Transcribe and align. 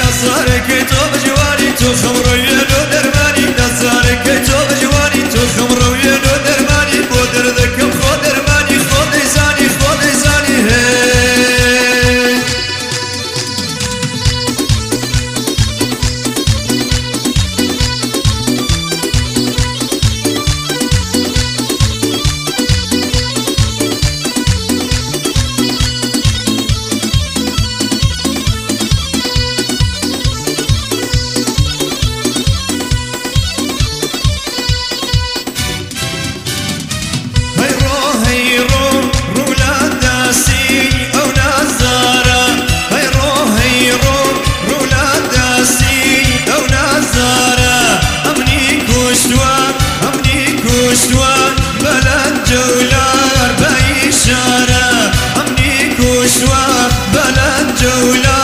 دستار 0.00 0.46
تو 0.66 1.18
جواری 1.24 1.72
تو 1.78 1.94
خمار 1.94 2.17
Joe 57.80 58.18
Love. 58.24 58.37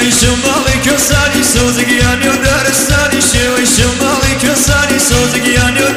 Malik 0.00 0.94
Osani 0.96 1.44
Sozgi 1.44 1.94
yanıyor 1.94 2.34
dersen 2.44 3.18
işi 3.18 3.84
Malik 4.02 4.44
Osani 4.52 5.00
Sozgi 5.00 5.50
yanıyor 5.50 5.89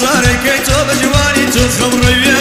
زاري 0.00 0.34
كي 0.44 0.58
توب 0.66 0.88
جواني 1.02 1.44
توب 1.52 1.70
خمري 1.80 2.37